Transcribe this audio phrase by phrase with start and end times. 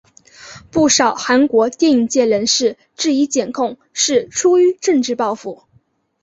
[0.71, 5.61] 不少韩国电影界人士质疑检控是出于政治报复。